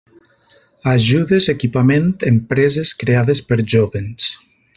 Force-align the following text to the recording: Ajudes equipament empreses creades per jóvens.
Ajudes 0.93 1.49
equipament 1.53 2.07
empreses 2.31 2.95
creades 3.05 3.43
per 3.53 3.59
jóvens. 3.77 4.33